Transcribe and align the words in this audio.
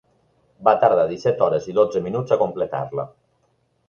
Va 0.67 0.71
tardar 0.83 1.03
disset 1.11 1.43
hores 1.47 1.67
i 1.71 1.75
dotze 1.79 2.01
minuts 2.05 2.33
a 2.37 2.39
completar-la. 2.45 3.07